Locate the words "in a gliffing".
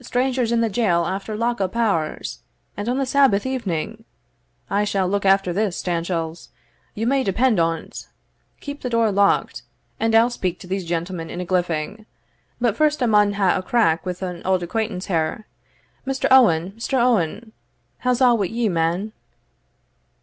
11.28-12.06